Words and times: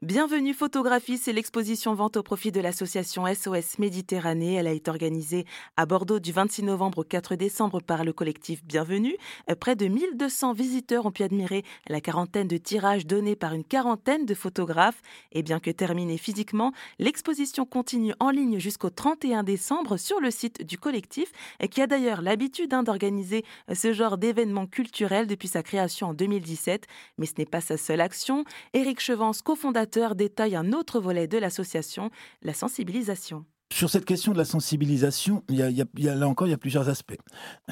Bienvenue 0.00 0.54
Photographie, 0.54 1.18
c'est 1.18 1.32
l'exposition 1.32 1.92
vente 1.92 2.16
au 2.16 2.22
profit 2.22 2.52
de 2.52 2.60
l'association 2.60 3.24
SOS 3.26 3.80
Méditerranée. 3.80 4.54
Elle 4.54 4.68
a 4.68 4.72
été 4.72 4.92
organisée 4.92 5.44
à 5.76 5.86
Bordeaux 5.86 6.20
du 6.20 6.30
26 6.30 6.62
novembre 6.62 6.98
au 6.98 7.02
4 7.02 7.34
décembre 7.34 7.80
par 7.80 8.04
le 8.04 8.12
collectif 8.12 8.64
Bienvenue. 8.64 9.16
Euh, 9.50 9.56
près 9.56 9.74
de 9.74 9.88
1200 9.88 10.52
visiteurs 10.52 11.04
ont 11.06 11.10
pu 11.10 11.24
admirer 11.24 11.64
la 11.88 12.00
quarantaine 12.00 12.46
de 12.46 12.58
tirages 12.58 13.06
donnés 13.06 13.34
par 13.34 13.54
une 13.54 13.64
quarantaine 13.64 14.24
de 14.24 14.34
photographes. 14.34 15.02
Et 15.32 15.42
bien 15.42 15.58
que 15.58 15.72
terminée 15.72 16.16
physiquement, 16.16 16.70
l'exposition 17.00 17.66
continue 17.66 18.14
en 18.20 18.30
ligne 18.30 18.60
jusqu'au 18.60 18.90
31 18.90 19.42
décembre 19.42 19.96
sur 19.96 20.20
le 20.20 20.30
site 20.30 20.64
du 20.64 20.78
collectif, 20.78 21.32
euh, 21.60 21.66
qui 21.66 21.82
a 21.82 21.88
d'ailleurs 21.88 22.22
l'habitude 22.22 22.72
hein, 22.72 22.84
d'organiser 22.84 23.44
euh, 23.68 23.74
ce 23.74 23.92
genre 23.92 24.16
d'événements 24.16 24.68
culturels 24.68 25.26
depuis 25.26 25.48
sa 25.48 25.64
création 25.64 26.10
en 26.10 26.14
2017. 26.14 26.86
Mais 27.18 27.26
ce 27.26 27.34
n'est 27.36 27.46
pas 27.46 27.60
sa 27.60 27.76
seule 27.76 28.00
action. 28.00 28.44
Éric 28.74 29.00
Chevance, 29.00 29.42
cofondateur 29.42 29.87
détaille 30.14 30.56
un 30.56 30.72
autre 30.72 31.00
volet 31.00 31.26
de 31.26 31.38
l'association, 31.38 32.10
la 32.42 32.54
sensibilisation. 32.54 33.44
Sur 33.70 33.90
cette 33.90 34.06
question 34.06 34.32
de 34.32 34.38
la 34.38 34.46
sensibilisation, 34.46 35.44
il 35.50 35.56
y 35.56 36.08
a, 36.08 36.14
là 36.14 36.26
encore, 36.26 36.46
il 36.46 36.50
y 36.50 36.54
a 36.54 36.58
plusieurs 36.58 36.88
aspects. 36.88 37.18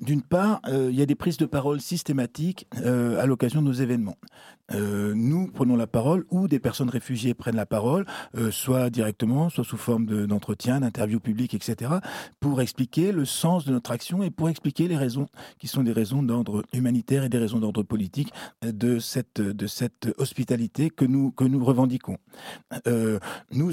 D'une 0.00 0.22
part, 0.22 0.60
euh, 0.68 0.88
il 0.90 0.96
y 0.96 1.02
a 1.02 1.06
des 1.06 1.16
prises 1.16 1.36
de 1.36 1.46
parole 1.46 1.80
systématiques 1.80 2.68
euh, 2.76 3.20
à 3.20 3.26
l'occasion 3.26 3.60
de 3.60 3.66
nos 3.66 3.72
événements. 3.72 4.16
Euh, 4.72 5.14
nous 5.16 5.48
prenons 5.48 5.74
la 5.74 5.88
parole 5.88 6.24
ou 6.30 6.46
des 6.46 6.60
personnes 6.60 6.90
réfugiées 6.90 7.34
prennent 7.34 7.56
la 7.56 7.66
parole, 7.66 8.06
soit 8.52 8.88
directement, 8.88 9.48
soit 9.48 9.64
sous 9.64 9.76
forme 9.76 10.26
d'entretien, 10.26 10.78
d'interviews 10.78 11.18
publiques, 11.18 11.54
etc., 11.54 11.90
pour 12.38 12.60
expliquer 12.60 13.10
le 13.10 13.24
sens 13.24 13.64
de 13.64 13.72
notre 13.72 13.90
action 13.90 14.22
et 14.22 14.30
pour 14.30 14.48
expliquer 14.48 14.86
les 14.86 14.96
raisons 14.96 15.26
qui 15.58 15.66
sont 15.66 15.82
des 15.82 15.92
raisons 15.92 16.22
d'ordre 16.22 16.62
humanitaire 16.72 17.24
et 17.24 17.28
des 17.28 17.38
raisons 17.38 17.58
d'ordre 17.58 17.82
politique 17.82 18.32
de 18.62 19.00
cette, 19.00 19.42
hospitalité 20.18 20.88
que 20.88 21.04
nous, 21.04 21.32
que 21.32 21.44
nous 21.44 21.64
revendiquons. 21.64 22.18
nous, 22.86 23.18
nous, 23.50 23.72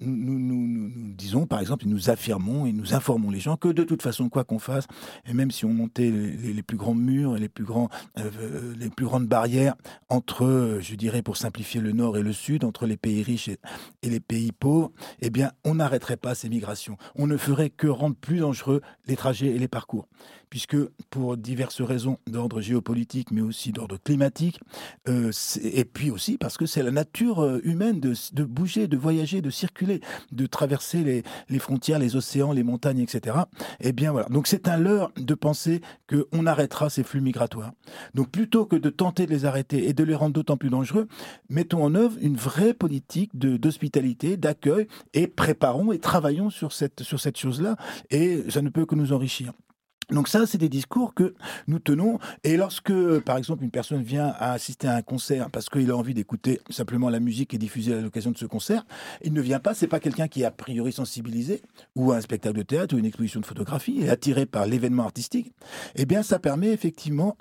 nous, 0.00 0.38
nous 0.38 1.14
disons 1.14 1.46
par 1.52 1.60
exemple, 1.60 1.84
nous 1.86 2.08
affirmons 2.08 2.64
et 2.64 2.72
nous 2.72 2.94
informons 2.94 3.30
les 3.30 3.38
gens 3.38 3.58
que 3.58 3.68
de 3.68 3.84
toute 3.84 4.00
façon, 4.00 4.30
quoi 4.30 4.42
qu'on 4.42 4.58
fasse, 4.58 4.86
et 5.26 5.34
même 5.34 5.50
si 5.50 5.66
on 5.66 5.68
montait 5.74 6.10
les, 6.10 6.62
plus 6.62 6.78
grands 6.78 6.94
murs 6.94 7.36
et 7.36 7.40
les 7.40 7.50
plus, 7.50 7.64
grands, 7.64 7.90
euh, 8.18 8.72
les 8.78 8.88
plus 8.88 9.04
grandes 9.04 9.26
barrières 9.26 9.74
entre, 10.08 10.78
je 10.80 10.94
dirais, 10.94 11.20
pour 11.20 11.36
simplifier 11.36 11.82
le 11.82 11.92
nord 11.92 12.16
et 12.16 12.22
le 12.22 12.32
sud, 12.32 12.64
entre 12.64 12.86
les 12.86 12.96
pays 12.96 13.22
riches 13.22 13.50
et, 13.50 13.58
les 14.02 14.18
pays 14.18 14.50
pauvres, 14.50 14.92
eh 15.20 15.28
bien, 15.28 15.52
on 15.62 15.74
n'arrêterait 15.74 16.16
pas 16.16 16.34
ces 16.34 16.48
migrations. 16.48 16.96
On 17.16 17.26
ne 17.26 17.36
ferait 17.36 17.68
que 17.68 17.86
rendre 17.86 18.16
plus 18.16 18.38
dangereux 18.38 18.80
les 19.06 19.16
trajets 19.16 19.48
et 19.48 19.58
les 19.58 19.68
parcours. 19.68 20.08
Puisque, 20.48 20.76
pour 21.08 21.38
diverses 21.38 21.80
raisons 21.80 22.18
d'ordre 22.26 22.60
géopolitique, 22.60 23.30
mais 23.30 23.40
aussi 23.40 23.72
d'ordre 23.72 23.96
climatique, 23.96 24.60
euh, 25.08 25.32
et 25.62 25.86
puis 25.86 26.10
aussi 26.10 26.36
parce 26.36 26.58
que 26.58 26.66
c'est 26.66 26.82
la 26.82 26.90
nature 26.90 27.42
euh, 27.42 27.60
humaine 27.64 28.00
de 28.00 28.44
bouger, 28.44 28.86
de 28.86 28.98
voyager, 28.98 29.40
de 29.40 29.48
circuler, 29.48 30.02
de 30.30 30.44
traverser 30.44 31.04
les, 31.04 31.22
les 31.48 31.58
frontières, 31.58 31.98
les 31.98 32.16
océans, 32.16 32.52
les 32.52 32.62
montagnes, 32.62 33.00
etc. 33.00 33.36
Eh 33.80 33.92
bien 33.92 34.12
voilà. 34.12 34.28
Donc 34.28 34.46
c'est 34.46 34.68
un 34.68 34.76
leurre 34.76 35.12
de 35.16 35.34
penser 35.34 35.80
qu'on 36.08 36.46
arrêtera 36.46 36.90
ces 36.90 37.02
flux 37.02 37.20
migratoires. 37.20 37.72
Donc 38.14 38.30
plutôt 38.30 38.66
que 38.66 38.76
de 38.76 38.90
tenter 38.90 39.26
de 39.26 39.30
les 39.30 39.44
arrêter 39.44 39.88
et 39.88 39.92
de 39.92 40.04
les 40.04 40.14
rendre 40.14 40.32
d'autant 40.32 40.56
plus 40.56 40.70
dangereux, 40.70 41.08
mettons 41.48 41.84
en 41.84 41.94
œuvre 41.94 42.16
une 42.20 42.36
vraie 42.36 42.74
politique 42.74 43.36
d'hospitalité, 43.36 44.36
d'accueil 44.36 44.86
et 45.14 45.26
préparons 45.26 45.92
et 45.92 45.98
travaillons 45.98 46.50
sur 46.50 46.72
cette, 46.72 47.02
sur 47.02 47.20
cette 47.20 47.38
chose-là. 47.38 47.76
Et 48.10 48.44
ça 48.50 48.62
ne 48.62 48.68
peut 48.68 48.86
que 48.86 48.94
nous 48.94 49.12
enrichir. 49.12 49.52
Donc 50.12 50.28
ça, 50.28 50.46
c'est 50.46 50.58
des 50.58 50.68
discours 50.68 51.14
que 51.14 51.34
nous 51.66 51.78
tenons. 51.78 52.18
Et 52.44 52.56
lorsque, 52.56 52.92
par 53.20 53.36
exemple, 53.36 53.64
une 53.64 53.70
personne 53.70 54.02
vient 54.02 54.34
assister 54.38 54.88
à 54.88 54.96
un 54.96 55.02
concert 55.02 55.50
parce 55.50 55.68
qu'il 55.68 55.90
a 55.90 55.96
envie 55.96 56.14
d'écouter 56.14 56.60
simplement 56.70 57.08
la 57.08 57.20
musique 57.20 57.50
qui 57.50 57.56
est 57.56 57.58
diffusée 57.58 57.94
à 57.94 58.00
l'occasion 58.00 58.30
de 58.30 58.38
ce 58.38 58.46
concert, 58.46 58.84
il 59.22 59.32
ne 59.32 59.40
vient 59.40 59.60
pas. 59.60 59.74
C'est 59.74 59.86
pas 59.86 60.00
quelqu'un 60.00 60.28
qui 60.28 60.42
est 60.42 60.44
a 60.44 60.50
priori 60.50 60.92
sensibilisé 60.92 61.62
ou 61.96 62.12
à 62.12 62.16
un 62.16 62.20
spectacle 62.20 62.56
de 62.56 62.62
théâtre 62.62 62.94
ou 62.94 62.98
une 62.98 63.06
exposition 63.06 63.40
de 63.40 63.46
photographie 63.46 64.00
et 64.02 64.10
attiré 64.10 64.46
par 64.46 64.66
l'événement 64.66 65.04
artistique. 65.04 65.52
Eh 65.96 66.04
bien, 66.04 66.22
ça 66.22 66.38
permet 66.38 66.70
effectivement 66.70 67.36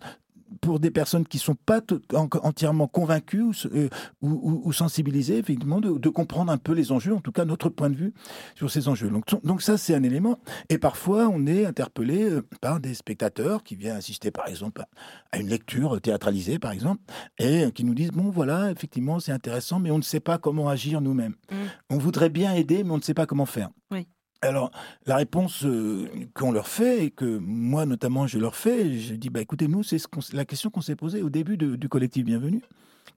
pour 0.59 0.79
des 0.79 0.91
personnes 0.91 1.25
qui 1.25 1.37
ne 1.37 1.41
sont 1.41 1.55
pas 1.55 1.81
entièrement 2.13 2.87
convaincues 2.87 3.51
euh, 3.73 3.89
ou, 4.21 4.61
ou, 4.65 4.73
sensibilisées, 4.73 5.37
effectivement, 5.37 5.79
de, 5.79 6.09
comprendre 6.09 6.51
un 6.51 6.57
peu 6.57 6.73
les 6.73 6.91
enjeux, 6.91 7.15
en 7.15 7.21
tout 7.21 7.31
cas 7.31 7.45
notre 7.45 7.69
point 7.69 7.89
de 7.89 7.95
vue 7.95 8.13
sur 8.55 8.69
ces 8.69 8.87
enjeux. 8.87 9.09
Donc, 9.09 9.25
donc 9.43 9.61
ça, 9.61 9.77
c'est 9.77 9.95
un 9.95 10.03
élément. 10.03 10.39
Et 10.69 10.77
parfois, 10.77 11.29
on 11.29 11.45
est 11.47 11.65
interpellé 11.65 12.29
euh, 12.29 12.41
par 12.59 12.79
des 12.79 12.93
spectateurs 12.93 13.63
qui 13.63 13.75
viennent 13.75 13.95
assister, 13.95 14.31
par 14.31 14.47
exemple, 14.47 14.83
à 15.31 15.39
une 15.39 15.47
lecture 15.47 15.99
théâtralisée, 16.01 16.59
par 16.59 16.71
exemple, 16.71 17.01
et 17.39 17.71
qui 17.71 17.83
nous 17.83 17.93
disent, 17.93 18.11
bon, 18.11 18.29
voilà, 18.29 18.71
effectivement, 18.71 19.19
c'est 19.19 19.31
intéressant, 19.31 19.79
mais 19.79 19.91
on 19.91 19.97
ne 19.97 20.03
sait 20.03 20.19
pas 20.19 20.37
comment 20.37 20.67
agir 20.67 21.01
nous-mêmes. 21.01 21.35
Mmh. 21.51 21.55
On 21.89 21.97
voudrait 21.97 22.29
bien 22.29 22.53
aider, 22.53 22.83
mais 22.83 22.91
on 22.91 22.97
ne 22.97 23.03
sait 23.03 23.13
pas 23.13 23.25
comment 23.25 23.45
faire. 23.45 23.69
Oui. 23.91 24.07
Alors, 24.43 24.71
la 25.05 25.17
réponse 25.17 25.63
euh, 25.65 26.09
qu'on 26.33 26.51
leur 26.51 26.67
fait, 26.67 27.05
et 27.05 27.11
que 27.11 27.37
moi 27.37 27.85
notamment 27.85 28.25
je 28.25 28.39
leur 28.39 28.55
fais, 28.55 28.97
je 28.97 29.13
dis, 29.13 29.29
bah, 29.29 29.39
écoutez, 29.39 29.67
nous, 29.67 29.83
c'est 29.83 30.01
la 30.33 30.45
question 30.45 30.71
qu'on 30.71 30.81
s'est 30.81 30.95
posée 30.95 31.21
au 31.21 31.29
début 31.29 31.57
du 31.57 31.89
collectif 31.89 32.25
Bienvenue. 32.25 32.63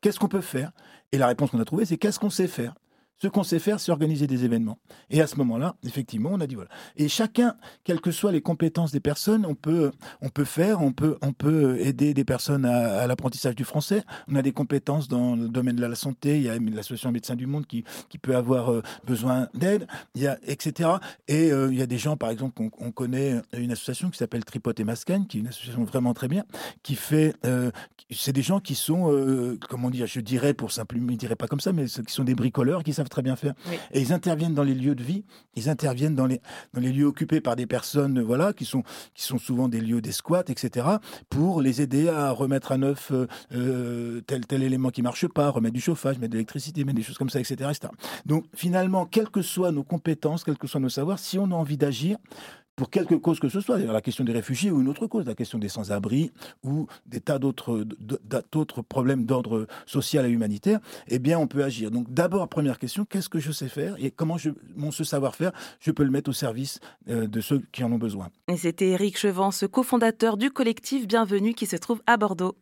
Qu'est-ce 0.03 0.19
qu'on 0.19 0.29
peut 0.29 0.43
faire? 0.43 0.73
Et 1.13 1.19
la 1.19 1.27
réponse 1.27 1.51
qu'on 1.51 1.61
a 1.61 1.65
trouvée, 1.65 1.87
c'est 1.87 1.97
qu'est-ce 1.97 2.19
qu'on 2.19 2.29
sait 2.29 2.47
faire? 2.47 2.75
Ce 3.19 3.29
qu'on 3.29 3.45
sait 3.45 3.59
faire, 3.59 3.81
c'est 3.81 3.93
organiser 3.93 4.27
des 4.27 4.45
événements. 4.45 4.79
Et 5.11 5.21
à 5.21 5.27
ce 5.27 5.37
moment-là, 5.37 5.77
effectivement, 5.85 6.31
on 6.33 6.41
a 6.41 6.47
dit 6.47 6.57
voilà. 6.57 6.71
Et 6.97 7.09
chacun, 7.09 7.57
quelles 7.85 8.01
que 8.01 8.11
soient 8.11 8.33
les 8.33 8.41
compétences 8.41 8.93
des 8.93 9.01
personnes, 9.01 9.47
on 9.47 9.55
peut, 9.55 9.93
on 10.21 10.29
peut 10.29 10.45
faire, 10.45 10.83
on 10.83 10.93
peut, 10.93 11.17
on 11.23 11.33
peut 11.33 11.79
aider 11.81 12.13
des 12.13 12.25
personnes 12.25 12.65
à, 12.65 13.07
l'apprentissage 13.07 13.55
du 13.55 13.65
français. 13.65 14.03
On 14.29 14.35
a 14.35 14.43
des 14.43 14.53
compétences 14.53 15.09
dans 15.09 15.37
le 15.37 15.49
domaine 15.49 15.77
de 15.77 15.87
la 15.87 15.95
santé. 15.95 16.37
Il 16.37 16.43
y 16.43 16.49
a 16.49 16.59
l'association 16.59 17.13
Médecins 17.13 17.37
du 17.37 17.47
Monde 17.47 17.67
qui, 17.67 17.85
qui 18.09 18.19
peut 18.19 18.37
avoir 18.37 18.73
euh, 18.73 18.83
besoin 19.07 19.49
d'aide. 19.55 19.87
Etc. 20.47 20.91
Et 21.29 21.53
euh, 21.53 21.69
il 21.71 21.79
y 21.79 21.83
a 21.83 21.87
des 21.87 21.99
gens, 21.99 22.17
par 22.17 22.31
exemple, 22.31 22.63
on, 22.79 22.93
connaît 22.93 23.41
une 23.57 23.73
association 23.73 24.11
qui 24.11 24.19
s'appelle 24.19 24.45
Tripote 24.45 24.79
et 24.79 24.85
Mascagne, 24.85 25.27
qui 25.27 25.39
est 25.39 25.41
une 25.41 25.49
association 25.49 25.83
vraiment 25.85 26.15
très 26.15 26.29
bien, 26.29 26.45
qui 26.83 26.95
fait, 26.95 27.35
euh, 27.45 27.73
c'est 28.11 28.33
des 28.33 28.43
gens 28.43 28.61
qui 28.61 28.77
sont, 28.77 29.59
comment 29.69 29.91
dire, 29.91 30.07
je 30.07 30.21
dirais 30.21 30.55
pour 30.55 30.71
simplement, 30.71 31.11
je 31.11 31.17
dirais 31.17 31.35
pas 31.35 31.49
comme 31.49 31.59
ça, 31.59 31.73
mais 31.73 31.87
qui 31.87 32.13
sont 32.13 32.23
des 32.23 32.37
bricoleurs, 32.37 32.85
qui 32.85 32.93
savent 32.93 33.04
très 33.09 33.23
bien 33.23 33.37
faire. 33.37 33.55
Et 33.93 34.01
ils 34.01 34.13
interviennent 34.13 34.55
dans 34.55 34.63
les 34.63 34.75
lieux 34.75 34.95
de 34.95 35.03
vie, 35.03 35.25
ils 35.55 35.69
interviennent 35.69 36.15
dans 36.15 36.27
les, 36.27 36.41
dans 36.73 36.81
les 36.81 36.93
lieux 36.93 37.07
occupés 37.07 37.41
par 37.41 37.57
des 37.57 37.67
personnes 37.67 38.21
voilà, 38.21 38.53
qui, 38.53 38.65
sont, 38.65 38.83
qui 39.15 39.23
sont 39.25 39.39
souvent 39.39 39.69
des 39.69 39.81
lieux 39.81 40.01
des 40.01 40.13
squats, 40.13 40.45
etc., 40.49 40.87
pour 41.31 41.63
les 41.63 41.81
aider 41.81 42.09
à 42.09 42.31
remettre 42.31 42.73
à 42.73 42.79
neuf 42.79 43.11
euh, 43.13 43.27
euh, 43.53 44.21
tel, 44.27 44.47
tel 44.47 44.63
élément 44.63 44.91
qui 44.91 45.03
marche 45.03 45.27
pas, 45.29 45.49
remettre 45.51 45.75
du 45.75 45.81
chauffage, 45.81 46.19
mettre 46.19 46.31
de 46.31 46.37
l'électricité, 46.37 46.85
mettre 46.85 46.97
des 46.97 47.03
choses 47.03 47.19
comme 47.19 47.31
ça, 47.31 47.41
etc., 47.41 47.71
etc. 47.71 47.93
Donc 48.27 48.45
finalement, 48.55 49.07
quelles 49.07 49.31
que 49.31 49.43
soient 49.43 49.73
nos 49.73 49.85
compétences, 49.85 50.45
quels 50.45 50.59
que 50.59 50.67
soient 50.67 50.81
nos 50.81 50.89
savoirs, 50.89 51.19
si 51.19 51.39
on 51.39 51.47
a 51.47 51.55
envie 51.55 51.77
d'agir, 51.77 52.19
pour 52.77 52.91
quelque 52.91 53.15
cause 53.15 53.41
que 53.41 53.49
ce 53.49 53.61
soit, 53.61 53.79
la 53.79 54.01
question 54.01 54.25
des 54.25 54.33
réfugiés 54.33 54.71
ou 54.71 54.81
une 54.81 54.89
autre 54.89 55.07
cause, 55.07 55.27
la 55.27 55.35
question 55.35 55.59
des 55.59 55.69
sans-abri 55.69 56.33
ou 56.63 56.87
des 57.07 57.21
tas 57.21 57.39
d'autres 57.39 58.83
problèmes 58.83 59.25
d'ordre 59.25 59.67
social 59.87 60.27
et 60.27 60.31
humanitaire, 60.31 60.81
eh 61.09 61.19
bien, 61.19 61.39
on 61.39 61.47
peut 61.47 61.63
agir. 61.63 61.91
Donc, 61.91 62.13
d'abord, 62.13 62.49
première 62.49 62.79
question, 62.79 63.05
qu'est-ce 63.05 63.29
que 63.29 63.39
je 63.39 63.53
sais 63.53 63.69
faire 63.69 63.95
et 63.99 64.11
comment 64.11 64.37
mon 64.77 64.91
ce 64.91 65.05
savoir-faire, 65.05 65.53
je 65.81 65.91
peux 65.91 66.05
le 66.05 66.11
mettre 66.11 66.31
au 66.31 66.33
service 66.33 66.81
euh, 67.09 67.27
de 67.27 67.41
ceux 67.41 67.63
qui 67.73 67.85
en 67.85 67.93
ont 67.93 67.99
besoin? 67.99 68.31
Et 68.49 68.57
c'était 68.57 68.89
Éric 68.89 69.19
Chevance, 69.19 69.65
cofondateur 69.71 70.37
du 70.37 70.51
collectif 70.51 71.07
Bienvenue 71.07 71.55
qui 71.55 71.67
se 71.67 71.77
trouve 71.77 72.03
à 72.07 72.17
Bordeaux. 72.17 72.57